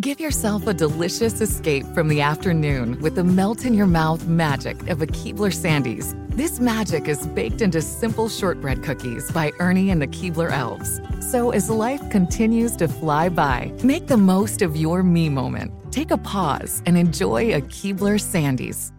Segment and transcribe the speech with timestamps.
[0.00, 4.86] Give yourself a delicious escape from the afternoon with the melt in your mouth magic
[4.86, 6.14] of a Keebler Sandies.
[6.28, 11.00] This magic is baked into simple shortbread cookies by Ernie and the Keebler Elves.
[11.32, 15.72] So as life continues to fly by, make the most of your me moment.
[15.90, 18.92] Take a pause and enjoy a Keebler Sandies.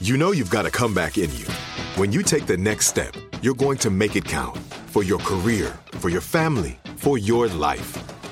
[0.00, 1.46] You know you've got a comeback in you.
[1.94, 5.72] When you take the next step, you're going to make it count for your career,
[5.92, 8.11] for your family, for your life.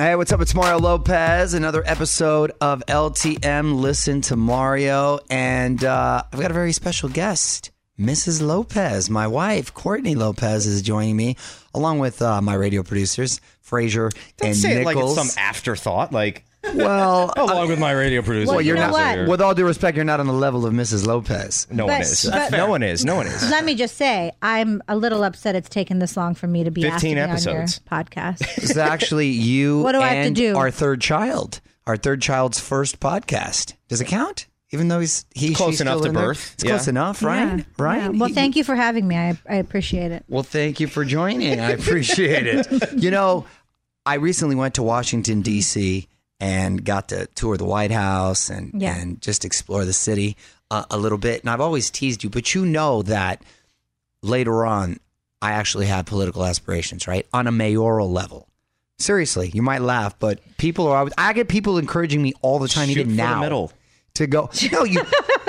[0.00, 0.40] Hey, what's up?
[0.40, 1.52] It's Mario Lopez.
[1.52, 5.18] Another episode of LTM Listen to Mario.
[5.28, 7.70] And uh, I've got a very special guest.
[7.98, 8.40] Mrs.
[8.40, 11.36] Lopez, my wife, Courtney Lopez, is joining me,
[11.74, 16.14] along with uh, my radio producers, Frazier Don't and say it like it's some afterthought.
[16.14, 18.50] Like, well, along with my radio producer.
[18.52, 19.18] well, you're you know not.
[19.20, 19.28] what?
[19.28, 21.06] With all due respect, you're not on the level of Mrs.
[21.06, 21.66] Lopez.
[21.70, 22.28] no one But- is.
[22.30, 23.04] but- no one is.
[23.04, 23.50] No one is.
[23.50, 26.70] Let me just say, I'm a little upset it's taken this long for me to
[26.70, 27.80] be asked to 15 be on episodes.
[27.90, 28.40] your podcast.
[28.62, 30.56] It's actually you What do I have to and do?
[30.56, 33.74] our third child, our third child's first podcast.
[33.88, 34.46] Does it count?
[34.72, 36.22] Even though he's he's close enough to in there?
[36.26, 36.52] birth.
[36.54, 36.70] It's Yeah.
[36.70, 37.58] close enough, right?
[37.58, 38.02] Yeah, Right.
[38.02, 38.08] yeah.
[38.10, 39.16] Well, thank you for having me.
[39.16, 40.24] I, I appreciate it.
[40.28, 41.58] Well, thank you for joining.
[41.58, 42.92] I appreciate it.
[42.92, 43.46] You know,
[44.06, 46.06] I recently went to Washington D.C.
[46.40, 48.96] and got to tour the White House and Yeah.
[48.96, 50.36] and just explore the city
[50.70, 51.42] uh, a little bit.
[51.42, 53.42] And I've always teased you, but you know that
[54.22, 54.98] later on,
[55.42, 58.46] I actually have political aspirations, right, on a mayoral level.
[58.98, 60.98] Seriously, you might laugh, but people are.
[60.98, 63.72] always I get people encouraging me all the time, Shoot even for the now, middle.
[64.14, 64.50] To go.
[64.72, 65.02] No, you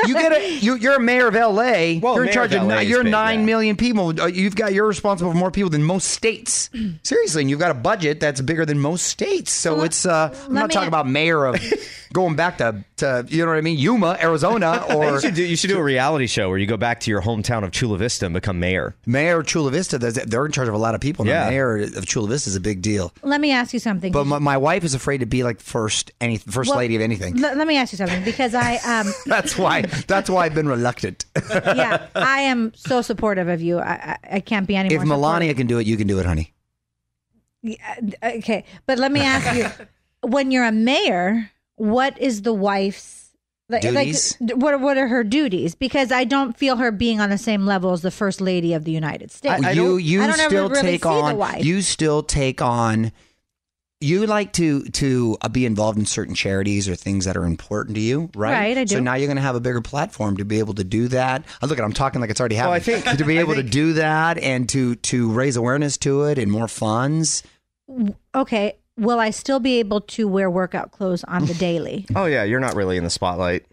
[0.07, 1.99] you get a you, you're a mayor of L.A.
[1.99, 3.45] Well, you're in charge of of LA you're big, nine yeah.
[3.45, 4.19] million people.
[4.19, 6.69] Uh, You've got you're responsible for more people than most states.
[7.03, 9.51] Seriously, and you've got a budget that's bigger than most states.
[9.51, 11.61] So it's uh, I'm not me- talking about mayor of
[12.13, 15.43] going back to to you know what I mean, Yuma, Arizona, you or should do.
[15.43, 17.97] You should do a reality show where you go back to your hometown of Chula
[17.97, 18.95] Vista and become mayor.
[19.05, 19.97] mayor of Chula Vista.
[19.97, 21.25] They're in charge of a lot of people.
[21.25, 21.45] Yeah.
[21.45, 23.13] The mayor of Chula Vista is a big deal.
[23.23, 24.11] Let me ask you something.
[24.11, 27.01] But my, my wife is afraid to be like first any first Well, lady of
[27.01, 27.37] anything.
[27.37, 29.81] Let, let me ask you something because I um That's why.
[29.81, 31.25] That's why I've been reluctant.
[31.51, 33.79] yeah I am so supportive of you.
[33.79, 35.17] I I, I can't be any if more.
[35.17, 36.53] Melania can do it, you can do it, honey.
[37.63, 37.77] supportive.
[38.23, 39.67] okay, but let me ask you:
[40.27, 43.29] when you're a mayor, what is the wife's
[43.69, 44.35] like, Duties?
[44.41, 45.75] Like, what are, what are her duties?
[45.75, 48.83] Because I don't feel her being on the same level as the first lady of
[48.83, 49.63] the United States.
[49.75, 51.63] you you I don't ever still really take see the on wife.
[51.63, 53.11] you still take on
[54.01, 57.95] you like to to uh, be involved in certain charities or things that are important
[57.95, 58.51] to you, right?
[58.51, 58.95] Right, I do.
[58.95, 61.43] So now you're going to have a bigger platform to be able to do that.
[61.61, 63.01] Uh, look, at I'm talking like it's already Well, I happening.
[63.03, 66.37] think- to be I able to do that and to to raise awareness to it
[66.37, 67.43] and more funds.
[68.35, 72.05] okay, will I still be able to wear workout clothes on the daily?
[72.15, 73.65] Oh yeah, you're not really in the spotlight.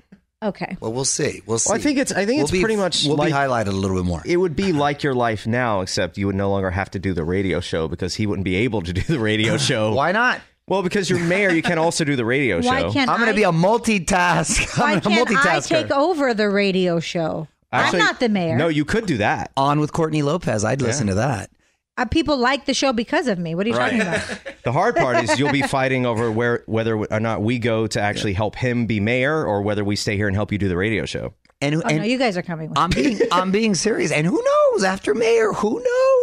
[0.42, 0.76] Okay.
[0.80, 1.42] Well, we'll see.
[1.46, 1.70] We'll see.
[1.70, 2.12] Well, I think it's.
[2.12, 3.04] I think We'll it's be- pretty much.
[3.04, 4.22] we'll like, be highlighted a little bit more.
[4.24, 7.12] It would be like your life now, except you would no longer have to do
[7.12, 9.92] the radio show because he wouldn't be able to do the radio show.
[9.94, 10.40] Why not?
[10.68, 12.92] Well, because you're mayor, you can also do the radio Why show.
[12.92, 14.78] can't I'm going to be a multitask.
[14.78, 15.68] Why I'm a can't I multitasker.
[15.68, 17.48] take over the radio show?
[17.72, 18.56] Actually, I'm not the mayor.
[18.56, 19.50] No, you could do that.
[19.56, 20.64] on with Courtney Lopez.
[20.64, 21.50] I'd listen to that.
[21.98, 23.54] Uh, people like the show because of me.
[23.54, 24.22] What are you talking about?
[24.64, 28.00] The hard part is you'll be fighting over where whether or not we go to
[28.00, 30.76] actually help him be mayor, or whether we stay here and help you do the
[30.76, 31.32] radio show.
[31.62, 32.68] And, Oh and no, you guys are coming.
[32.68, 33.02] With I'm me.
[33.02, 34.12] being I'm being serious.
[34.12, 34.84] And who knows?
[34.84, 36.17] After mayor, who knows?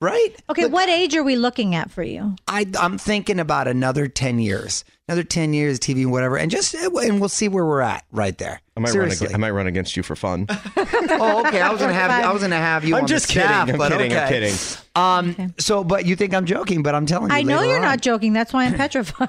[0.00, 0.28] Right?
[0.50, 2.36] Okay, what age are we looking at for you?
[2.46, 7.18] I I'm thinking about another ten years, another ten years, TV, whatever, and just and
[7.20, 8.60] we'll see where we're at right there.
[8.76, 9.26] I might Seriously.
[9.28, 9.30] run.
[9.32, 10.46] ag- I might run against you for fun.
[10.76, 11.60] oh, okay.
[11.62, 12.94] I was gonna have you, I was gonna have you.
[12.96, 13.48] I'm on just the kidding.
[13.48, 14.12] staff, I'm but kidding.
[14.16, 14.54] I'm kidding.
[14.94, 15.54] Um.
[15.58, 16.82] So, but you think I'm joking?
[16.82, 17.36] But I'm telling you.
[17.36, 17.82] I know you're on.
[17.82, 18.32] not joking.
[18.34, 19.28] That's why I'm petrified.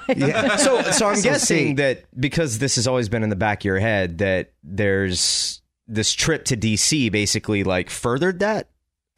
[0.60, 1.74] So, so I'm So guessing see.
[1.74, 6.12] that because this has always been in the back of your head that there's this
[6.12, 8.68] trip to DC basically like furthered that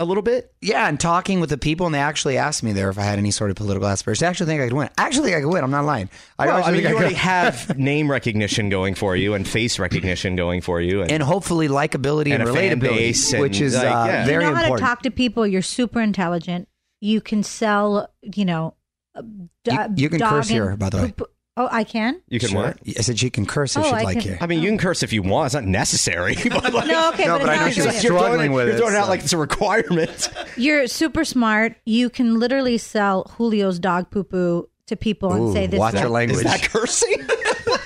[0.01, 0.54] a little bit.
[0.62, 3.19] Yeah, and talking with the people, and they actually asked me there if I had
[3.19, 4.24] any sort of political aspirations.
[4.24, 4.90] I actually think I could win.
[4.98, 5.63] I actually think I could win.
[5.63, 6.10] I'm not lying.
[6.38, 9.78] I Well, I mean, you I already have name recognition going for you and face
[9.80, 13.42] recognition going for you, and, and hopefully likability and, And a fan relatability, base and,
[13.42, 14.25] which is like, uh, yeah.
[14.25, 14.78] very you know how important.
[14.88, 15.46] to talk to people.
[15.46, 16.68] You're super intelligent.
[17.02, 18.10] You can sell.
[18.22, 18.75] You know.
[19.16, 19.22] uh,
[19.66, 21.12] You- you can dog curse and here, by the way.
[21.12, 22.21] poop- Oh, I can.
[22.29, 22.61] you can Sure.
[22.63, 22.77] what?
[22.88, 24.38] I said she can curse if Oh, she'd I like can- here.
[24.39, 25.47] I mean, you can curse if you want.
[25.47, 26.35] It's not necessary.
[26.50, 28.03] but like, No, okay, No, but, but I know it's she not was good.
[28.06, 30.29] you're throwing struggling it- with You're it, throwing it out so- like it's a requirement.
[30.57, 31.75] You're super smart.
[31.85, 35.77] You can literally sell Julio's dog poo poo to people and Ooh, say this.
[35.79, 36.45] watch is your what- language.
[36.45, 37.27] Is that cursing?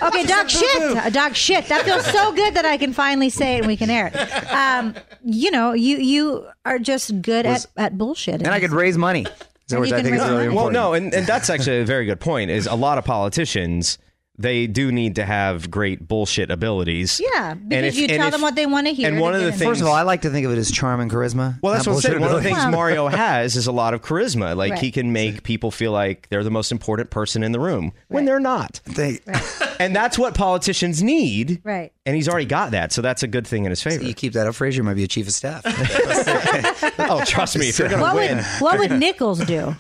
[0.02, 0.98] Okay, dog shit.
[1.06, 1.68] A dog shit.
[1.68, 4.52] That feels so good that I can finally say it and we can air it.
[4.52, 8.36] Um, you know, you you are just good Was- at, at bullshit.
[8.36, 9.26] and I could raise money,
[9.74, 10.56] so And which I think is really money.
[10.56, 12.52] well, no, and, and that's actually a very good point.
[12.52, 13.98] Is a lot of politicians
[14.38, 17.22] they do need to have great bullshit abilities.
[17.24, 19.08] Yeah, because if- you tell if- them what they want to hear.
[19.08, 20.72] and one of the things- First of all, I like to think of it as
[20.72, 21.60] charm and charisma.
[21.62, 22.14] Well, that's what I'm saying.
[22.18, 22.62] bullshit One of the ability.
[22.64, 24.56] things Mario has is a lot of charisma.
[24.58, 27.92] Like he can make people feel like they're the most important person in the room
[28.08, 28.80] when they're not.
[28.86, 29.20] They-
[29.80, 31.60] And that's what politicians need.
[31.64, 31.92] Right.
[32.06, 34.04] And he's already got that, so that's a good thing in his favor.
[34.04, 35.62] you keep that up, Frazier might be a chief of staff.
[37.00, 39.76] oh, trust me, if you're gonna What win, would what would Nichols do?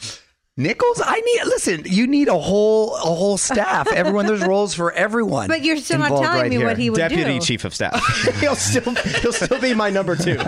[0.55, 1.81] Nichols, I need listen.
[1.85, 3.91] You need a whole a whole staff.
[3.91, 5.47] Everyone, there's roles for everyone.
[5.47, 6.67] But you're still not telling right me here.
[6.67, 7.39] what he would deputy do.
[7.39, 7.99] chief of staff,
[8.39, 10.37] he'll still he'll still be my number two.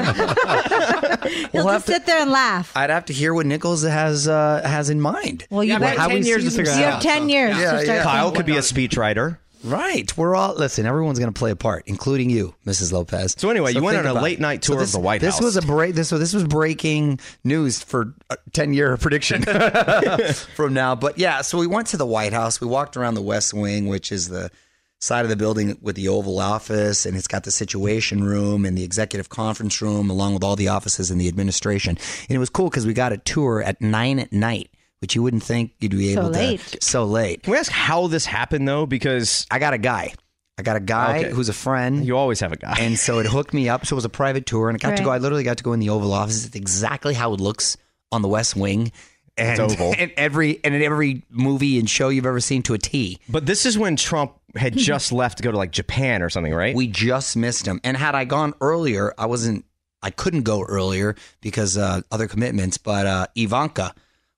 [1.52, 2.72] He'll We'll have just sit there and laugh.
[2.76, 5.48] I'd have to hear what Nichols has uh, has in mind.
[5.50, 5.98] Well, you Yeah, bet.
[5.98, 7.88] but 10 years to sees figure you have ten years Yeah, to start.
[7.88, 8.04] yeah.
[8.04, 9.38] Kyle could be a speechwriter.
[9.66, 10.16] Right.
[10.16, 10.86] We're all listen.
[10.86, 12.92] Everyone's going to play a part, including you, Mrs.
[12.92, 13.36] Lopez.
[13.38, 15.44] So anyway, you went on a late night So tour of the White This House.
[15.44, 15.96] was a break.
[15.96, 19.42] This so this was breaking news for a ten year prediction
[20.56, 20.96] from now.
[20.96, 22.62] But yeah, so we went to the White House.
[22.62, 24.52] We walked around the West Wing, which is the
[25.00, 28.78] side of the building with the Oval Office, and it's got the Situation Room and
[28.78, 31.98] the Executive Conference Room, along with all the offices in the administration.
[32.30, 34.70] And it was cool because we got a tour at nine at night,
[35.06, 36.60] which you wouldn't think you'd be So able late.
[36.62, 36.78] to.
[36.82, 37.44] So late.
[37.44, 38.88] Can we ask how this happened though?
[38.88, 40.12] Because I got a guy.
[40.58, 41.30] I got a guy Okay.
[41.32, 42.04] who's a friend.
[42.04, 42.76] you always have a guy.
[42.80, 43.86] And so it hooked me up.
[43.86, 45.12] So it was a private tour, and I got to go.
[45.12, 46.46] I literally got to go in the Oval Office.
[46.48, 47.78] It's exactly how it looks
[48.12, 48.92] on the West Wing,
[49.38, 49.94] and It's oval.
[50.00, 53.20] and every and in every movie and show you've ever seen to a T.
[53.30, 56.54] But this is when Trump had just left to go to like Japan or something,
[56.54, 56.74] right?
[56.76, 57.80] We just missed him.
[57.84, 59.66] And had I gone earlier, I wasn't.
[60.02, 62.78] I couldn't go earlier because uh, other commitments.
[62.78, 63.94] But uh, Ivanka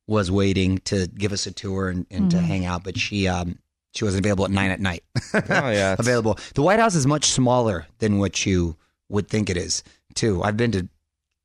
[0.07, 3.59] was waiting to give us a tour and, and to hang out, but she um,
[3.93, 5.03] she wasn't available at nine at night.
[5.33, 6.37] oh yeah, it's- available.
[6.55, 8.75] The White House is much smaller than what you
[9.09, 9.83] would think it is.
[10.15, 10.41] Too.
[10.41, 10.87] I've been to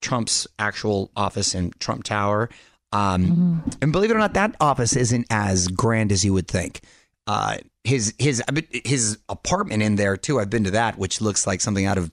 [0.00, 2.48] Trump's actual office in Trump Tower,
[2.92, 6.80] um, and believe it or not, that office isn't as grand as you would think.
[7.26, 8.42] Uh, his his
[8.84, 10.38] his apartment in there too.
[10.40, 12.10] I've been to that, which looks like something out of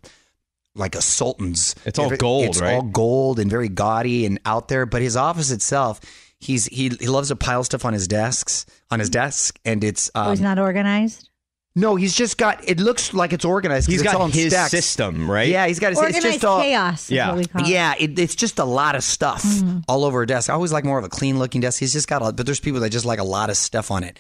[0.76, 1.76] like a sultan's.
[1.86, 2.74] It's all gold, It's right?
[2.76, 4.86] all gold and very gaudy and out there.
[4.86, 6.00] But his office itself.
[6.40, 10.10] He's he he loves to pile stuff on his desks on his desk, and it's
[10.16, 11.30] um, Oh, he's not organized.
[11.76, 12.68] no, he's just got.
[12.68, 13.90] It looks like it's organized.
[13.90, 14.72] he's it's all got in his stacks.
[14.72, 15.50] system, right?
[15.50, 16.00] Yeah, he's got his.
[16.02, 17.28] It's just all, chaos is Yeah.
[17.30, 17.68] what we call it.
[17.68, 19.80] Yeah, it, it's just a lot of stuff Mm-hmm.
[19.90, 20.50] all over a desk.
[20.50, 21.80] I always like more of a clean looking desk.
[21.80, 24.04] He's just got, a, but there's people that just like a lot of stuff on
[24.06, 24.18] it,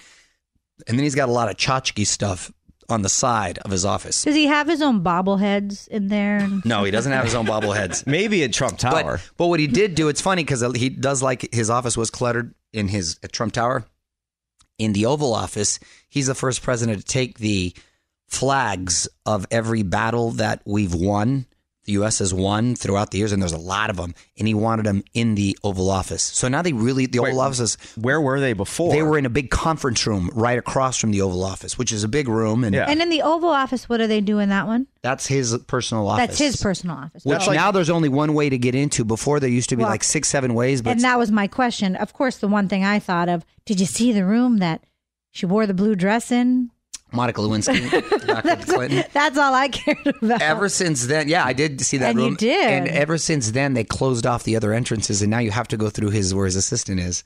[0.87, 2.51] and then he's got a lot of tchotchke stuff
[2.89, 4.23] on the side of his office.
[4.23, 6.47] Does he have his own bobbleheads in there?
[6.65, 8.05] No, he doesn't have his own bobbleheads.
[8.07, 9.17] Maybe at Trump Tower.
[9.17, 12.09] But, but what he did do, it's funny because he does like his office was
[12.09, 13.85] cluttered in his at Trump Tower.
[14.77, 15.79] In the Oval Office,
[16.09, 17.73] he's the first president to take the
[18.27, 21.45] flags of every battle that we've won,
[21.89, 22.19] the U.S.
[22.19, 25.03] has won throughout the years, and there's a lot of them, and he wanted them
[25.15, 26.21] in the Oval Office.
[26.21, 28.91] So now they really, the Oval Office is, Where were they before?
[28.91, 32.03] they were in a big conference room right across from the Oval Office, which is
[32.03, 32.85] a big room, and Yeah.
[32.87, 34.85] And in the Oval Office, what do they do in that one?
[35.01, 36.27] that's his personal office.
[36.27, 37.23] That's his personal office.
[37.23, 39.03] Which like- now there's only one way to get into.
[39.05, 41.47] Before there used to be Well, like six, seven ways, but and that was my
[41.47, 41.95] question.
[41.95, 44.83] Of course, the one thing I thought of: Did you see the room that
[45.31, 46.71] she wore the blue dress in?
[47.11, 48.71] Monica Lewinsky, Dr.
[48.73, 49.03] Clinton.
[49.13, 50.41] That's all I cared about.
[50.41, 52.69] Ever since then, yeah, I did see that And you did.
[52.71, 55.77] And ever since then, they closed off the other entrances, and now you have to
[55.77, 57.23] go through his where his assistant is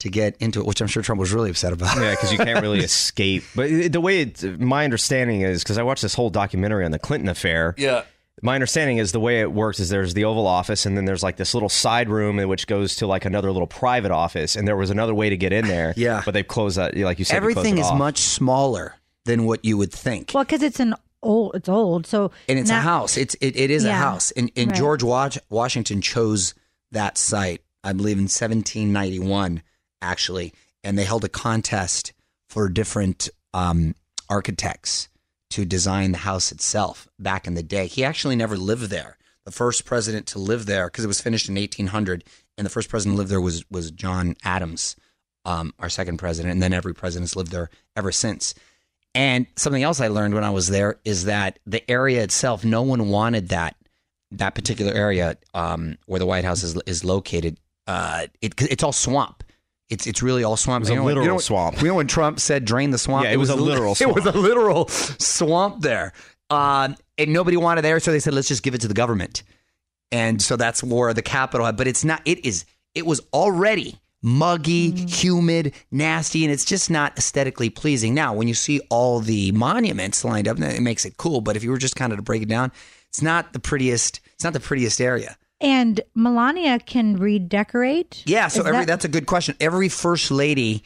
[0.00, 1.96] to get into it, which I'm sure Trump was really upset about.
[1.96, 3.44] Yeah, because you can't really escape.
[3.54, 6.98] But the way it, my understanding is, because I watched this whole documentary on the
[6.98, 7.74] Clinton affair.
[7.78, 8.02] Yeah.
[8.40, 11.22] My understanding is the way it works is there's the Oval Office, and then there's
[11.22, 14.76] like this little side room which goes to like another little private office, and there
[14.76, 15.94] was another way to get in there.
[15.96, 16.22] Yeah.
[16.24, 16.96] but they've closed that.
[16.96, 17.98] Like you said, Everything it is off.
[17.98, 20.32] much smaller than what you would think.
[20.34, 22.06] well, because it's an old, it's old.
[22.06, 23.16] So and it's now- a house.
[23.16, 24.30] It's it, it is a house.
[24.32, 24.76] And, and Right.
[24.78, 25.02] George
[25.48, 26.54] Washington chose
[26.90, 29.62] that site, I believe, in 1791,
[30.00, 30.52] actually,
[30.84, 32.12] and they held a contest
[32.48, 33.94] for different um,
[34.28, 35.08] architects
[35.50, 37.86] to design the house itself back in the day.
[37.86, 39.16] He actually never lived there.
[39.44, 42.24] The first president to live there, because it was finished in 1800,
[42.56, 44.94] and the first president to live there was was John Adams,
[45.44, 48.54] um, our second president, and then every president's lived there ever since.
[49.14, 52.82] And something else I learned when I was there is that the area itself, no
[52.82, 53.76] one wanted that
[54.32, 57.58] that particular area um, where the White House is is located.
[57.86, 59.44] Uh, it, it's all swamp.
[59.90, 60.82] It's it's really all swamp.
[60.82, 61.82] It was a know when- you literal know swamp.
[61.82, 63.24] You know when Trump said drain the swamp?
[63.26, 64.36] Yeah, it was a literal It was swamp.
[64.36, 66.14] a literal swamp there,
[66.48, 69.42] um, and nobody wanted there, so they said let's just give it to the government.
[70.10, 71.70] And so that's where the capital.
[71.72, 72.22] But it's not.
[72.24, 72.64] It is.
[72.94, 78.14] It was already muggy, humid, nasty, and it's just not aesthetically pleasing.
[78.14, 81.40] Now, when you see all the monuments lined up, it makes it cool.
[81.40, 82.70] But if you were just kind of to break it down,
[83.08, 84.20] it's not the prettiest.
[84.34, 85.36] It's not the prettiest area.
[85.60, 88.22] And Melania can redecorate.
[88.26, 89.54] Yeah, so Is every that- that's a good question.
[89.60, 90.82] Every first lady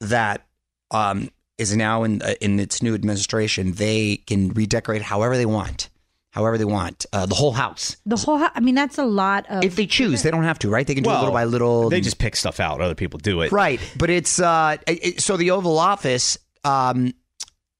[0.00, 0.46] that
[0.90, 5.90] um, is now in uh, in its new administration, they can redecorate however they want,
[6.34, 8.36] however they want, uh, the whole house the whole.
[8.38, 9.64] hou- I mean, that's a lot of.
[9.64, 10.22] if they choose.
[10.22, 10.86] They don't have to, right?
[10.86, 11.88] They can do it Well, little by little.
[11.90, 12.80] They just pick stuff out.
[12.80, 13.52] Other people do it.
[13.52, 16.36] right, but it's uh, it- it- so the Oval Office.
[16.64, 17.14] Um,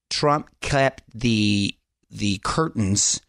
[0.09, 1.75] Trump kept the
[2.11, 3.19] the curtains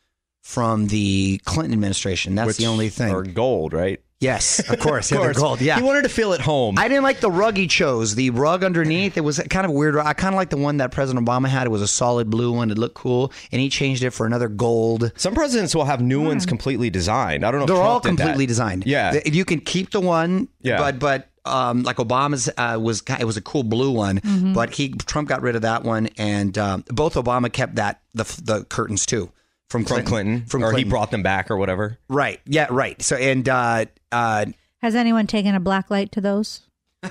[0.42, 2.34] from the Clinton administration.
[2.34, 3.12] That's Which the only thing.
[3.12, 4.00] Are gold, right?
[4.20, 5.10] Yes, of course.
[5.10, 5.42] yeah, Of they're course.
[5.42, 5.60] gold.
[5.60, 6.78] Yeah, He wanted to feel at home.
[6.78, 8.14] I didn't like the rug he chose.
[8.14, 9.96] The rug underneath, it was kind of weird.
[9.96, 11.66] I kind of like the one that President Obama had.
[11.66, 12.70] It was a solid blue one.
[12.70, 15.12] It looked cool, and he changed it for another gold.
[15.16, 17.44] Some presidents will have new ones completely designed.
[17.44, 17.66] I don't know.
[17.66, 18.16] They're Trump all did that.
[18.16, 18.86] completely designed.
[18.86, 19.12] Yeah.
[19.12, 20.48] Th- you can keep the one.
[20.62, 20.78] Yeah.
[20.78, 24.20] but but um, like Obama's uh, was it was a cool blue one,
[24.54, 28.24] but he Trump got rid of that one, and um, both Obama kept that the
[28.42, 29.30] the curtains too
[29.68, 30.06] from from Clinton.
[30.08, 30.86] Clinton, From or Clinton.
[30.86, 31.98] he brought them back or whatever.
[32.08, 32.40] right.
[32.46, 33.00] Yeah, right.
[33.02, 34.46] So and uh, uh,
[34.78, 36.62] Has anyone taken a black light to those?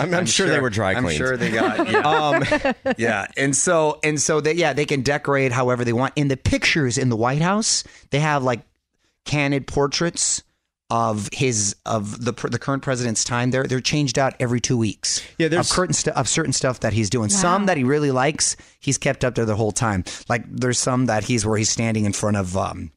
[0.00, 1.18] I'm, I'm, sure, they were dry I'm cleaned.
[1.18, 1.90] sure they got.
[1.90, 2.02] Yeah.
[2.02, 6.12] Um, yeah, and so and so they yeah they can decorate however they want.
[6.16, 8.60] In the pictures in the White House, they have like
[9.24, 10.42] candid portraits
[10.92, 13.50] of his of the the current president's time.
[13.50, 15.22] They're they're changed out every two weeks.
[15.38, 17.30] Yeah, there's- of certain stu- of certain stuff that he's doing.
[17.30, 20.04] Some that he really likes, he's kept up there the whole time.
[20.28, 22.92] Like there's some that he's where he's standing in front of um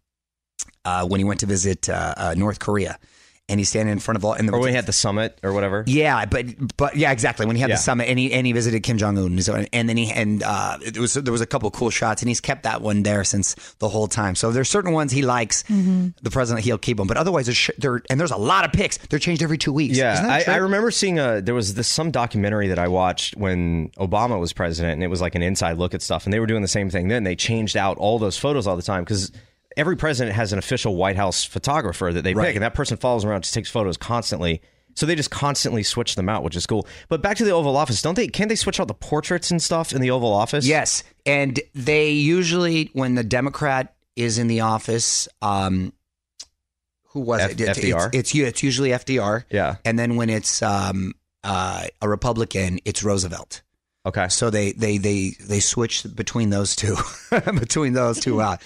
[0.83, 2.99] uh when he went to visit uh, uh North Korea,
[3.47, 5.37] and he's standing in front of all and the, or when he had the summit
[5.43, 5.83] or whatever.
[5.87, 6.45] yeah, but
[6.77, 7.45] but yeah, exactly.
[7.45, 7.75] When he had Yeah.
[7.75, 10.77] the summit and he and he visited Kim Jong Un, and then he and uh,
[10.81, 13.53] it was there was a couple cool shots, and he's kept that one there since
[13.79, 14.33] the whole time.
[14.35, 15.63] So there's certain ones he likes.
[15.63, 18.71] The president he'll keep them, but otherwise there's sh- there and there's a lot of
[18.71, 18.97] picks.
[18.97, 19.95] They're changed every two weeks.
[19.97, 20.53] Yeah, Isn't that I, true?
[20.53, 24.53] I remember seeing a there was this some documentary that I watched when Obama was
[24.53, 26.67] president, and it was like an inside look at stuff, and they were doing the
[26.67, 27.09] same thing.
[27.09, 29.31] Then they changed out all those photos all the time because
[29.77, 32.47] every president has an official White House photographer that they Right.
[32.47, 34.61] pick, and that person follows around, just takes photos constantly.
[34.95, 36.87] So they just constantly switch them out, which is cool.
[37.09, 38.27] But back to the Oval Office, don't they?
[38.29, 40.65] Can't they switch out the portraits and stuff in the Oval Office?
[40.65, 45.91] Yes, and they usually when the Democrat is in the office, um,
[47.09, 47.61] who was F- it?
[47.61, 48.07] It's- FDR?
[48.13, 49.43] It's, it's it's usually FDR.
[49.49, 49.75] Yeah.
[49.83, 51.13] and then when it's um,
[51.43, 53.61] uh, a Republican, it's Roosevelt.
[54.05, 54.27] Okay.
[54.29, 56.95] So they they they they switch between those two,
[57.59, 58.61] between those two out.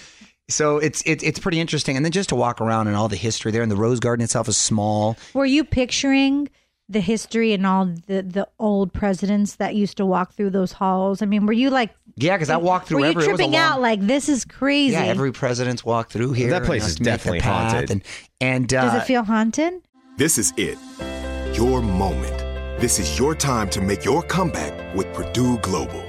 [0.50, 3.16] So it's it's it's pretty interesting, and then just to walk around and all the
[3.16, 5.16] history there, and the Rose Garden itself is small.
[5.34, 6.50] Were you picturing
[6.90, 11.22] the history and all the the old presidents that used to walk through those halls?
[11.22, 11.92] I mean, were you like?
[12.16, 13.24] Yeah, because I walked through Were you every.
[13.24, 14.94] it was a tripping long- out like this is crazy?
[14.94, 16.50] Yeah, every president's walked through here.
[16.50, 17.92] That place is to make their definitely haunted.
[17.92, 18.04] And
[18.42, 19.74] and uh, Does it feel haunted?
[20.18, 20.78] This is it.
[21.56, 22.38] Your moment.
[22.82, 26.09] This is your time to make your comeback with Purdue Global.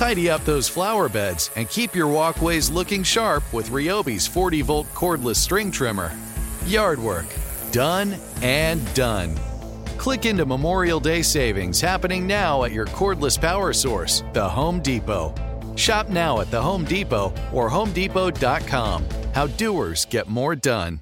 [0.00, 4.86] Tidy up those flower beds and keep your walkways looking sharp with Ryobi's 40 volt
[4.94, 6.10] cordless string trimmer.
[6.64, 7.26] Yard work,
[7.70, 9.38] done and done.
[9.98, 15.34] Click into Memorial Day savings happening now at your cordless power source, the Home Depot.
[15.76, 19.04] Shop now at the Home Depot or HomeDepot.com.
[19.34, 21.00] How doers get more done.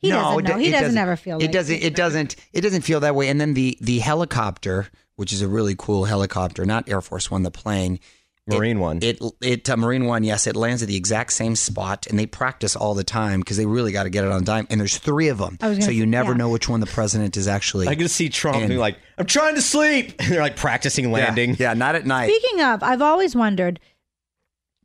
[0.00, 0.54] He doesn't know.
[0.54, 1.82] do- He it doesn't ever feel like it doesn't.
[1.82, 2.36] It doesn't.
[2.54, 3.28] It doesn't feel that way.
[3.28, 7.42] And then the the helicopter, which is a really cool helicopter, not Air Force One,
[7.42, 8.00] the plane,
[8.46, 8.98] Marine it, One.
[9.02, 10.22] It it uh, Marine One.
[10.24, 13.56] Yes, it lands at the exact same spot, and they practice all the time because
[13.56, 14.66] they really got to get it on time.
[14.68, 16.36] And there's three of them, I was gonna so you say- never yeah.
[16.38, 17.88] know which one the president is actually.
[17.88, 21.06] I can see Trump And- being like, "I'm trying to sleep," and they're like practicing
[21.06, 21.56] Yeah, landing.
[21.58, 22.30] Yeah, not at night.
[22.30, 23.80] Speaking of, I've always wondered,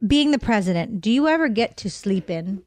[0.05, 2.63] being the president, do you ever get to sleep in?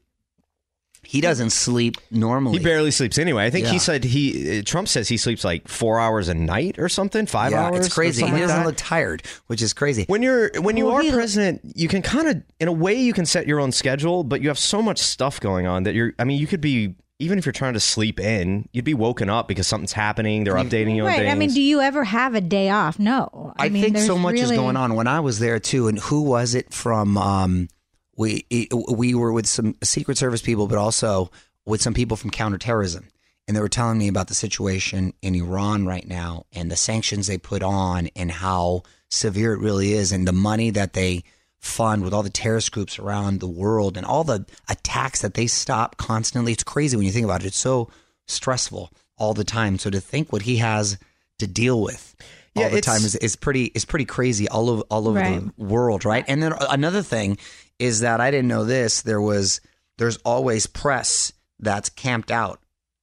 [1.05, 2.57] He doesn't sleep normally.
[2.59, 3.45] He barely sleeps anyway.
[3.45, 3.73] I think Yeah.
[3.73, 4.59] he said he.
[4.59, 7.85] uh, Trump says he sleeps like four hours a night or something, five yeah, hours.
[7.85, 8.21] it's or crazy.
[8.23, 8.65] He something like doesn't that.
[8.67, 10.05] look tired, which is crazy.
[10.07, 12.95] When you're when you Well, are he- president, you can kind of, in a way,
[12.95, 15.93] you can set your own schedule, but you have so much stuff going on that
[15.93, 16.13] you're.
[16.17, 19.29] I mean, you could be even if you're trying to sleep in, you'd be woken
[19.29, 20.43] up because something's happening.
[20.43, 21.19] They're updating you on Right.
[21.19, 21.31] things.
[21.31, 22.97] I mean, do you ever have a day off?
[22.99, 23.53] No.
[23.55, 24.95] I, mean, think so there's much is really- going on.
[24.95, 27.17] When I was there too, and who was it from?
[27.17, 27.67] Um,
[28.15, 28.45] we
[28.87, 31.31] we were with some Secret Service people, but also
[31.65, 33.07] with some people from counterterrorism,
[33.47, 37.27] and they were telling me about the situation in Iran right now and the sanctions
[37.27, 41.23] they put on and how severe it really is, and the money that they
[41.59, 45.47] fund with all the terrorist groups around the world and all the attacks that they
[45.47, 46.51] stop constantly.
[46.51, 47.47] It's crazy when you think about it.
[47.47, 47.89] It's so
[48.27, 49.77] stressful all the time.
[49.77, 50.97] So to think what he has
[51.39, 52.15] to deal with
[52.55, 55.41] all Yeah, the time is, is pretty is pretty crazy all over all over Right.
[55.57, 56.25] the world, right?
[56.27, 57.37] And then another thing
[57.79, 59.01] is that I didn't know this.
[59.01, 59.61] There was
[59.97, 62.59] there's always press that's camped out,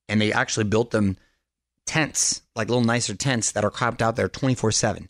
[0.09, 1.17] and they actually built them
[1.87, 5.09] tents, like little nicer tents that are camped out there twenty four seven,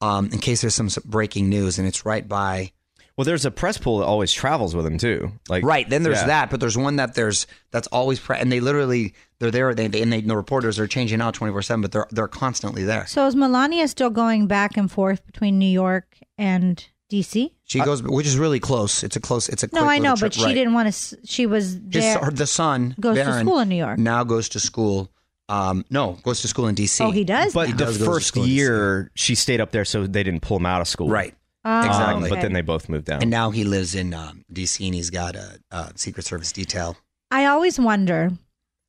[0.00, 2.72] um, in case there's some breaking news, and it's right by.
[3.16, 5.32] well, there's a press pool that always travels with him too.
[5.48, 5.88] Like Right.
[5.88, 6.26] Then there's yeah.
[6.26, 9.74] that, but there's one that there's that's always pre- and they literally they're there.
[9.74, 12.28] They, they and they, the reporters are changing out twenty four seven, but they're they're
[12.28, 13.06] constantly there.
[13.06, 17.50] So is Melania still going back and forth between New York and DC?
[17.64, 19.02] She goes, which is really close.
[19.04, 19.48] It's a close.
[19.48, 19.80] It's a close.
[19.80, 20.54] No, quick I know, little but trip, she right.
[20.54, 21.18] didn't want to.
[21.24, 22.18] She was His, there.
[22.18, 23.98] her- the son Goes to school in New York.
[23.98, 25.10] Now goes to school.
[25.50, 27.04] Um, no, goes to school in DC.
[27.04, 27.52] oh, he does.
[27.52, 27.78] But He now?
[27.78, 28.52] the does first school in DC.
[28.54, 31.08] year, she stayed up there, so they didn't pull him out of school.
[31.10, 31.34] right.
[31.66, 32.24] Oh, exactly.
[32.24, 33.22] Um, But then they both moved down.
[33.22, 36.96] And now he lives in um, DC, and he's got a, a Secret Service detail.
[37.30, 38.32] I always wonder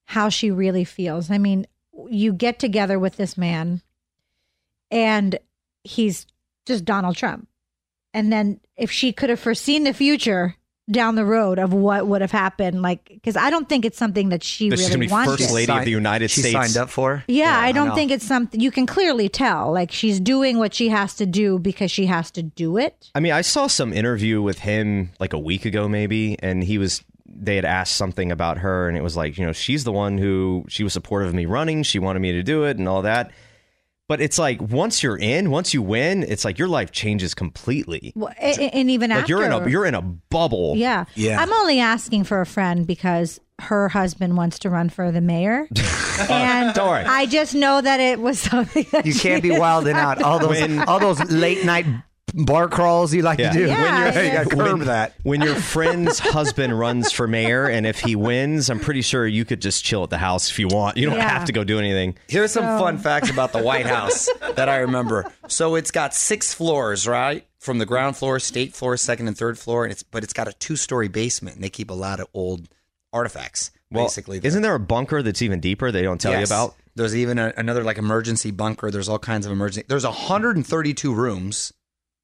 [0.07, 1.31] how she really feels.
[1.31, 1.67] I mean,
[2.09, 3.81] you get together with this man,
[4.91, 5.39] and
[5.83, 6.25] he's
[6.65, 7.47] just Donald Trump.
[8.15, 10.55] And then if she could have foreseen the future
[10.89, 14.29] down the road of what would have happened, like, because I don't think it's something
[14.29, 15.31] that she That really gonna be wanted.
[15.39, 16.53] first lady of the United she States.
[16.53, 17.23] signed up for.
[17.27, 17.95] Yeah, I don't know.
[17.95, 19.73] think it's something you can clearly tell.
[19.73, 23.09] Like she's doing what she has to do because she has to do it.
[23.15, 26.77] I mean, I saw some interview with him like a week ago, maybe, and he
[26.77, 27.03] was.
[27.37, 30.17] They had asked something about her, and it was like, you know, she's the one
[30.17, 31.83] who she was supportive of me running.
[31.83, 33.31] She wanted me to do it, and all that.
[34.07, 38.13] But it's like once you're in, once you win, it's like your life changes completely.
[38.15, 40.75] Well, a- a- and even Like after you're in a you're in a bubble.
[40.77, 41.05] Yeah.
[41.15, 41.41] Yeah.
[41.41, 45.67] I'm only asking for a friend because her husband wants to run for the mayor.
[46.29, 47.03] and Don't worry.
[47.05, 50.37] I just know that it was something that You she can't be wilding out all
[50.45, 51.85] those When- all those late night
[52.35, 53.51] bar crawls you like Yeah.
[53.51, 53.65] to do.
[53.67, 54.27] Yeah, when you're, yeah.
[54.29, 55.13] you got to curb when, that.
[55.23, 59.45] when your friend's husband runs for mayor, and if he wins, I'm pretty sure you
[59.45, 60.97] could just chill at the house if you want.
[60.97, 61.29] You don't Yeah.
[61.29, 62.15] have to go do anything.
[62.27, 65.31] Here's some So- fun facts about the White House that I remember.
[65.47, 67.45] So it's got six floors, right?
[67.59, 70.47] From the ground floor, state floor, second and third floor, and it's but it's got
[70.47, 72.67] a two story basement, and they keep a lot of old
[73.11, 73.71] artifacts.
[73.91, 76.49] Well, basically, isn't there a bunker that's even deeper they don't tell Yes.
[76.49, 76.75] you about?
[76.95, 78.91] There's even a, another like emergency bunker.
[78.91, 79.85] There's all kinds of emergency.
[79.87, 81.73] There's 132 rooms,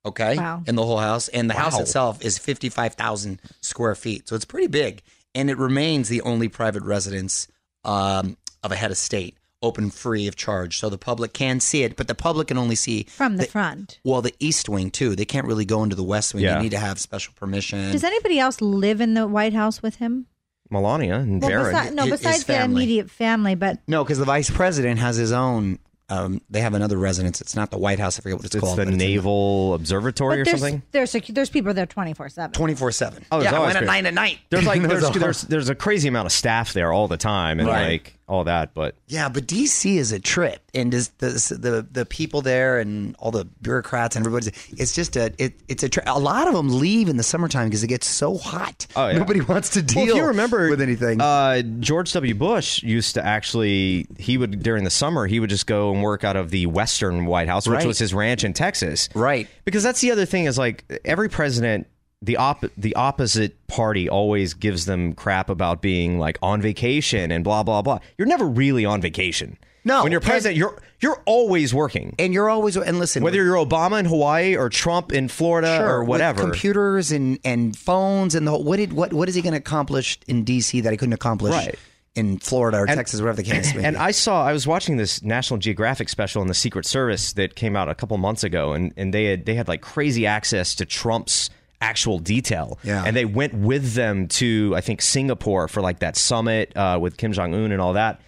[0.05, 0.63] okay, Wow.
[0.67, 4.67] in the whole house, and the house itself is 55,000 square feet, so it's pretty
[4.67, 5.01] big,
[5.35, 7.47] and it remains the only private residence
[7.83, 11.83] um, of a head of state open free of charge, so the public can see
[11.83, 13.99] it, but the public can only see From the front.
[14.03, 15.15] Well, the East Wing too.
[15.15, 16.43] They can't really go into the West Wing.
[16.43, 16.57] Yeah.
[16.57, 17.91] You need to have special permission.
[17.91, 20.25] Does anybody else live in the White House with him?
[20.71, 21.75] Melania and Well, Jared.
[21.75, 25.15] besi- no, His- his besides the immediate family, but No, because the vice president has
[25.17, 25.77] his own.
[26.11, 27.39] Um, they have another residence.
[27.39, 28.19] It's not the White House.
[28.19, 28.77] I forget what it's, called.
[28.79, 28.93] it's called.
[28.93, 30.81] the Naval Observatory or but there's, something.
[30.91, 32.51] There's secu- there's people there twenty four seven.
[32.51, 33.25] Twenty four seven.
[33.31, 34.39] Oh, there's yeah, I went at nine at night.
[34.49, 37.17] There's like It there's, a- there's there's a crazy amount of staff there all the
[37.17, 37.87] time and Right.
[37.91, 41.27] like all that, but Yeah, but DC is a trip, and is the
[41.59, 44.51] the the people there and all the bureaucrats and everybody.
[44.77, 47.67] It's just a it, it's a tri- a lot of them leave in the summertime
[47.67, 48.87] because it gets so hot.
[48.95, 49.17] Oh, yeah.
[49.17, 50.05] Nobody wants to deal.
[50.07, 51.19] Well, you remember with anything.
[51.21, 52.33] uh, George W.
[52.33, 56.23] Bush used to actually he would during the summer he would just go and work
[56.23, 57.85] out of the Western White House, which Right.
[57.87, 59.09] was his ranch in Texas.
[59.13, 59.47] Right.
[59.65, 61.87] Because that's the other thing is like every president.
[62.23, 67.43] The op- the opposite party always gives them crap about being like on vacation and
[67.43, 67.99] blah blah blah.
[68.17, 69.57] You're never really on vacation.
[69.83, 72.15] No, when you're president, you're you're always working.
[72.19, 75.89] and you're always and listen Whether you're Obama in Hawaii or Trump in Florida Sure,
[75.97, 76.41] or whatever.
[76.43, 79.57] computers and and phones and the whole, what did what what is he going to
[79.59, 81.79] accomplish in DC that he couldn't accomplish Right.
[82.13, 83.85] in Florida or And- Texas, wherever the case may be.
[83.87, 87.55] And I saw, I was watching this National Geographic special on the Secret Service that
[87.55, 90.75] came out a couple months ago, and, and they had they had like crazy access
[90.75, 91.49] to Trump's
[91.81, 92.79] actual detail.
[92.83, 93.03] Yeah.
[93.05, 97.17] And they went with them to I think Singapore for like that summit uh, with
[97.17, 98.21] Kim Jong Un and all that.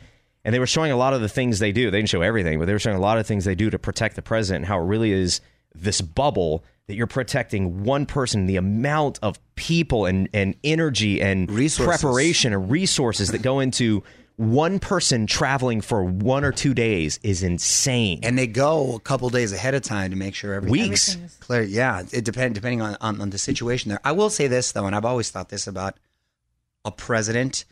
[0.45, 1.89] And they were showing a lot of the things they do.
[1.89, 3.79] They didn't show everything, but they were showing a lot of things they do to
[3.79, 5.39] protect the president and how it really is
[5.73, 11.49] this bubble that you're protecting one person, the amount of people and, and energy and
[11.49, 12.01] Resources.
[12.01, 14.03] preparation and resources that go into
[14.35, 18.19] one person traveling for one or two days is insane.
[18.23, 21.09] and they go a couple days ahead of time to make sure everything Weeks.
[21.09, 21.61] Everything's- clear.
[21.61, 23.99] Yeah, it depend depending on, on on the situation there.
[24.03, 25.97] I will say this though, and I've always thought this about
[26.83, 27.65] a president.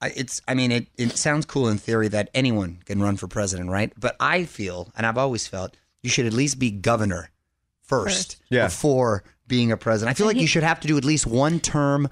[0.00, 3.26] I- It's, I mean, it, it sounds cool in theory that anyone can run for
[3.26, 3.92] president, right?
[3.98, 7.30] But I feel, and I've always felt, you should at least be governor
[7.82, 8.66] first, Yeah.
[8.66, 10.10] before being a president.
[10.10, 12.08] I feel like you should have to do at least one term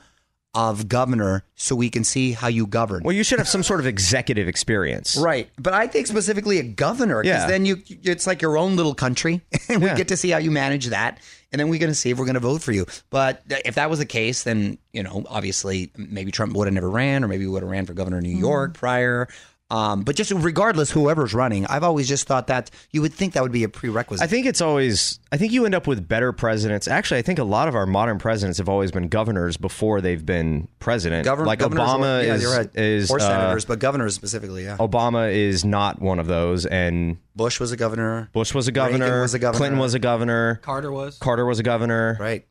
[0.55, 3.03] of governor so we can see how you govern.
[3.05, 5.17] well, you should have some sort of executive experience.
[5.17, 7.47] Right, but I think specifically a governor because Yeah.
[7.47, 9.97] then you it's like your own little country, and we Yeah.
[9.97, 11.21] get to see how you manage that,
[11.53, 12.87] and then we're going to see if we're going to vote for you.
[13.11, 16.91] But if that was the case, then you know, obviously, maybe Trump would have never
[16.91, 18.41] ran, or maybe would have ran for governor of New hmm.
[18.41, 19.29] York prior.
[19.73, 23.43] Um, but just regardless, whoever's running, I've always just thought that you would think that
[23.43, 24.23] would be a prerequisite.
[24.23, 25.19] I think it's always.
[25.33, 26.87] I think you end up with better presidents.
[26.87, 30.25] Actually, I think a lot of our modern presidents have always been governors before they've
[30.25, 31.25] been president.
[31.25, 32.77] Govern- like Obama or, yeah, is you're right.
[32.77, 34.65] is or uh, senators, but governors specifically.
[34.65, 38.29] Yeah, Obama is not one of those, and Bush was a governor.
[38.35, 39.07] Bush was a governor.
[39.07, 39.59] Reagan was a governor.
[39.59, 40.57] Clinton was a governor.
[40.57, 41.17] Carter was.
[41.17, 42.19] Carter was a governor.
[42.21, 42.47] Right,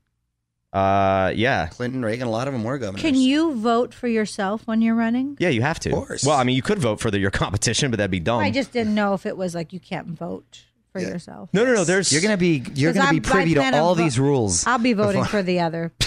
[0.73, 1.67] Uh, yeah.
[1.67, 3.01] Clinton, Reagan, a lot of them were governors.
[3.01, 5.35] Can you vote for yourself when you're running?
[5.39, 5.89] Yeah, you have to.
[5.89, 6.23] Of course.
[6.23, 8.39] Well, I mean, you could vote for the, your competition, but that'd be dumb.
[8.39, 10.61] I just didn't know if it was like you can't vote
[10.93, 11.49] for yourself.
[11.53, 11.83] no, no, no.
[11.85, 14.67] There's You're gonna be you're gonna be I'm- I privy to all vo- these rules.
[14.67, 15.93] I'll be voting for the other.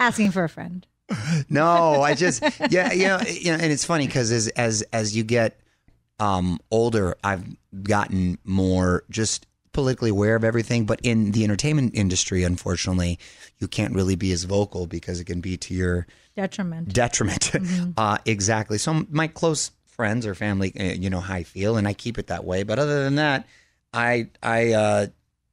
[0.00, 0.86] Asking for a friend.
[1.48, 5.16] No, I just yeah, you know, you know, and it's funny because as as as
[5.16, 5.58] you get
[6.18, 7.44] um, older, I've
[7.82, 10.84] gotten more just politically aware of everything.
[10.86, 13.18] But in the entertainment industry, unfortunately,
[13.58, 16.06] you can't really be as vocal because it can be to your
[16.36, 16.92] Detriment.
[16.92, 17.52] detriment.
[17.96, 18.78] uh, exactly.
[18.78, 22.18] So my close friends or family, uh, you know how I feel, and I keep
[22.18, 22.62] it that way.
[22.62, 23.46] But other than that,
[23.92, 25.06] I I uh,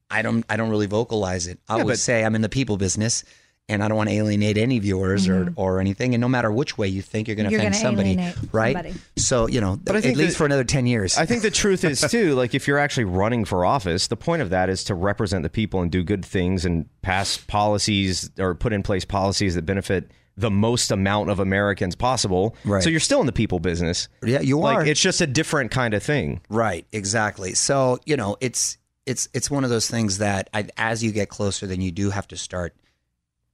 [0.10, 1.60] I don't I don't really vocalize it.
[1.68, 3.24] I Yeah, would but- say I'm in the people business.
[3.70, 5.60] And I don't want to alienate any viewers or, mm-hmm.
[5.60, 6.14] or anything.
[6.14, 8.16] And no matter which way you think you're going to offend gonna somebody,
[8.54, 8.76] right?
[8.76, 8.94] somebody.
[9.18, 11.18] So you know, But I at least that- for another ten years.
[11.18, 14.42] I think the truth is too, like if you're actually running for office, the point
[14.42, 18.56] of that is to represent the people and do good things and pass policies or
[18.56, 22.56] put in place policies that benefit the most amount of Americans possible.
[22.64, 22.84] Right.
[22.84, 24.08] So you're still in the people business.
[24.24, 24.86] Yeah, you like, are.
[24.86, 26.42] It's just a different kind of thing.
[26.48, 27.54] Right, exactly.
[27.56, 31.30] So you know, it's it's it's one of those things that I, as you get
[31.30, 32.76] closer, then you do have to start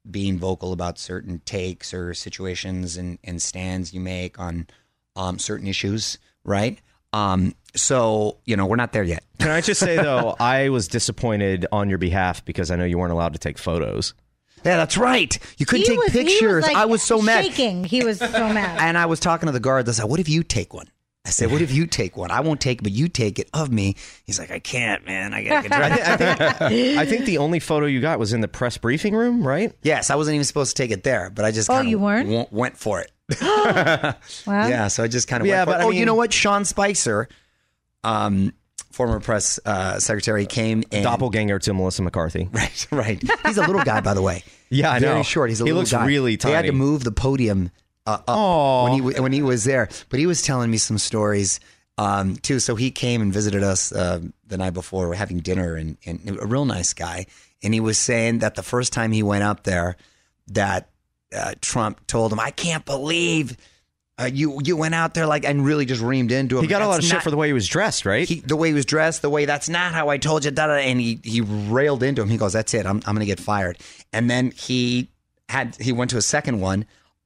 [0.09, 4.67] being vocal about certain takes or situations and, and stands you make on
[5.15, 6.79] um, certain issues, right?
[7.13, 9.23] Um, so you know, we're not there yet.
[9.39, 12.97] Can I just say though, I was disappointed on your behalf because I know you
[12.97, 14.13] weren't allowed to take photos.
[14.65, 15.37] Yeah, that's right.
[15.57, 16.63] You couldn't He take was- he was, pictures.
[16.63, 17.43] like, I was so mad.
[17.45, 17.83] Shaking.
[17.83, 18.79] He was so mad.
[18.81, 19.89] And I was talking to the guards.
[19.89, 20.87] I said, "What if you take one?"
[21.25, 22.31] I said, "What if you take one?
[22.31, 25.33] I won't take, but you take it of me." He's like, "I can't, man.
[25.33, 26.25] I gotta get I, dressed." thi-
[26.65, 29.45] I think I think the only photo you got was in the press briefing room,
[29.47, 29.71] right?
[29.83, 32.27] yes, I wasn't even supposed to take it there, but I just Oh, you weren't?
[32.27, 33.11] w- went for it.
[34.45, 35.83] Well, Yeah, so I just kind of Yeah, went for but it.
[35.83, 36.33] I oh, you know what?
[36.33, 37.29] Sean Spicer,
[38.03, 38.53] um,
[38.91, 42.49] former press uh, secretary, came and Doppelganger to Melissa McCarthy.
[42.53, 43.23] Right, right.
[43.45, 44.43] He's a little guy, by the way.
[44.69, 45.23] Yeah, I Very know.
[45.23, 45.49] short.
[45.51, 46.03] He's a He little looks guy.
[46.07, 47.69] really They had to move the podium
[48.05, 49.89] uh, uh, when he when he was there.
[50.09, 51.59] But he was telling me some stories
[51.97, 52.59] um, too.
[52.59, 55.07] So he came and visited us uh, the night before.
[55.07, 57.27] We're having dinner, and, and a real nice guy.
[57.63, 59.95] And he was saying that the first time he went up there,
[60.47, 60.89] that
[61.33, 63.57] uh, Trump told him, "I can't believe."
[64.19, 66.61] Uh, you you went out there like and really just reamed into him.
[66.61, 68.29] He got a lot of That's shit for the way he was dressed, right?
[68.29, 70.51] he, the way he was dressed, the way that's not how I told you.
[70.51, 72.29] Da, da, da, and he he railed into him.
[72.29, 72.85] He goes, "That's it.
[72.85, 73.79] I'm I'm gonna get fired."
[74.11, 75.09] And then he
[75.49, 76.85] had he went to a second one,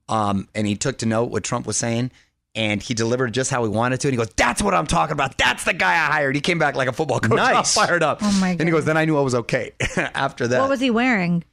[0.10, 2.12] um, and he took to note what Trump was saying.
[2.56, 4.08] And he delivered just how he wanted to.
[4.08, 5.38] And he goes, That's what I'm talking about.
[5.38, 6.34] That's the guy I hired.
[6.34, 7.38] He came back like a football coach.
[7.39, 8.20] all fired up.
[8.24, 8.62] Oh, my God.
[8.62, 10.60] And he goes, Then I knew I was okay after that.
[10.60, 11.43] What was he wearing?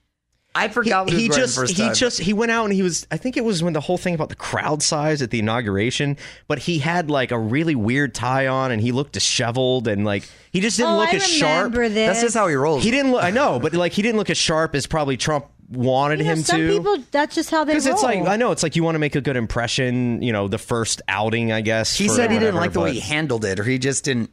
[0.55, 1.95] I forgot what he, he was just first he time.
[1.95, 4.15] just he went out and he was I think it was when the whole thing
[4.15, 8.47] about the crowd size at the inauguration, but he had like a really weird tie
[8.47, 11.73] on and he looked disheveled and like he just didn't oh, look I as sharp.
[11.73, 11.93] this.
[11.93, 12.85] That's just how he rolls.
[12.85, 15.47] He didn't look I know, but like he didn't look as sharp as probably Trump
[15.71, 16.69] wanted You know, him some to.
[16.69, 17.81] people, that's just how they roll.
[17.81, 20.33] because it's like I know it's like you want to make a good impression, you
[20.33, 21.97] know, the first outing, I guess.
[21.97, 24.31] He for said he didn't like the way he handled it, or he just didn't.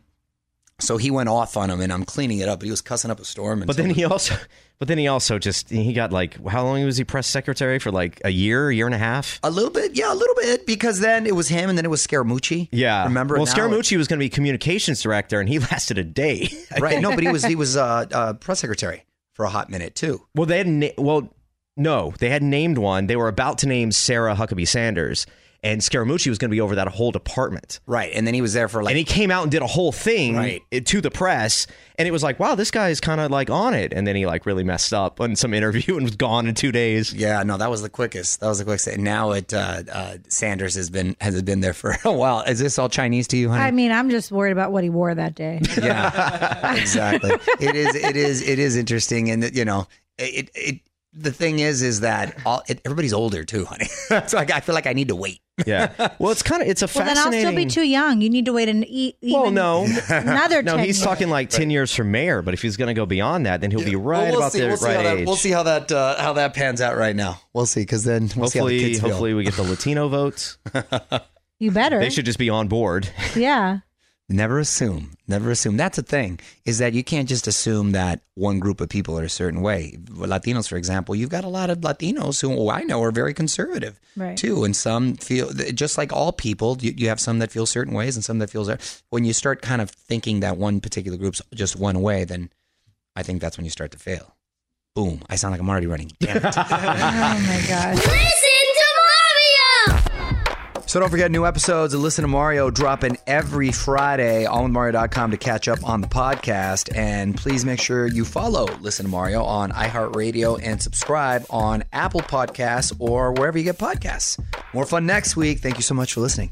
[0.80, 2.60] So he went off on him, and I'm cleaning it up.
[2.60, 3.64] But he was cussing up a storm.
[3.68, 4.36] But then he also,
[4.80, 7.92] but then he also just he got like how long was he press secretary for
[7.92, 9.40] like a year, a year and a half?
[9.44, 11.90] a little bit, yeah, a little bit, because then it was him, and then it
[11.92, 12.68] was Scaramucci.
[12.72, 13.36] Yeah, remember?
[13.36, 16.50] Well, Now- Scaramucci was going to be communications director, and he lasted a day.
[16.80, 17.00] right?
[17.00, 20.26] No, but he was he was uh, uh, press secretary for a hot minute too.
[20.36, 21.34] Well, they had na- well,
[21.78, 23.08] no, they had named one.
[23.08, 25.26] They were about to name Sarah Huckabee Sanders,
[25.64, 27.80] and Scaramucci was going to be over that whole department.
[27.86, 29.68] Right, and then he was there for like and he came out and did a
[29.68, 30.62] whole thing Right.
[30.86, 33.74] to the press, and it was like, wow, this guy is kind of like on
[33.74, 33.94] it.
[33.94, 36.72] And then he like really messed up on some interview and was gone in two
[36.72, 37.14] days.
[37.14, 38.40] Yeah, no, that was the quickest.
[38.40, 38.88] That was the quickest.
[38.88, 42.42] And now it uh, uh, Sanders has been has been there for a while.
[42.42, 43.64] Is this all Chinese to you, honey?
[43.64, 45.62] I mean, I'm just worried about what he wore that day.
[45.78, 47.32] yeah, exactly.
[47.60, 47.96] It is.
[47.96, 48.42] It is.
[48.48, 50.50] It is interesting, and you know, it.
[50.56, 50.80] it
[51.14, 53.86] the thing is, is that all it, everybody's older too, honey.
[54.28, 55.42] so like, I feel like I need to wait.
[55.66, 56.16] Yeah.
[56.18, 58.22] Well, it's kind of it's a Well, then I'll still be too young.
[58.22, 59.18] You need to wait and eat.
[59.22, 59.86] Well, no.
[60.10, 60.64] another.
[60.64, 61.04] no, 10 he's years.
[61.06, 62.42] talking like ten years for mayor.
[62.42, 64.52] But if he's going to go beyond that, then he'll be right Well, we'll about
[64.54, 64.62] see.
[64.62, 65.28] the we'll see right how that, age.
[65.28, 67.40] We'll see how that uh, how that pans out right now.
[67.54, 69.02] We'll see because then we'll see how the hopefully, feel.
[69.10, 70.58] hopefully we get the Latino votes.
[71.60, 72.00] You better.
[72.00, 73.08] They should just be on board.
[73.36, 73.80] Yeah.
[74.32, 75.12] Never assume.
[75.28, 75.76] Never assume.
[75.78, 79.24] That's the thing is that you can't just assume that one group of people are
[79.24, 79.98] a certain way.
[80.06, 84.00] Latinos, for example, you've got a lot of Latinos who I know are very conservative
[84.16, 84.38] Right.
[84.38, 86.78] too, and some feel just like all people.
[86.80, 88.66] You, you have some that feel certain ways and some that feel.
[89.10, 92.50] When you start kind of thinking that one particular group's just one way, then
[93.16, 94.36] I think that's when you start to fail.
[94.96, 95.22] Boom!
[95.30, 96.12] I sound like I'm already running.
[96.20, 96.44] Damn it.
[96.56, 98.51] Oh my gosh.
[100.92, 105.38] So don't forget new episodes of Listen to Mario dropping every Friday on Mario.com to
[105.38, 106.94] catch up on the podcast.
[106.94, 112.20] And please make sure you follow Listen to Mario on iHeartRadio and subscribe on Apple
[112.20, 114.38] Podcasts or wherever you get podcasts.
[114.74, 115.60] More fun next week.
[115.60, 116.52] Thank you so much for listening.